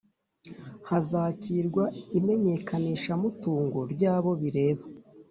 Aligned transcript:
hazakirwa 0.89 1.83
iminyekanishamutungo 2.17 3.79
ry’abo 3.93 4.31
bireba 4.41 4.83